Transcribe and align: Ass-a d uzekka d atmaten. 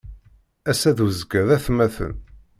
Ass-a 0.69 0.91
d 0.97 0.99
uzekka 1.05 1.41
d 1.47 1.49
atmaten. 1.55 2.15